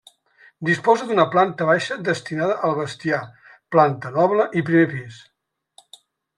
[0.69, 3.21] Disposa d'una planta baixa destinada al bestiar,
[3.77, 5.23] planta noble i primer pis.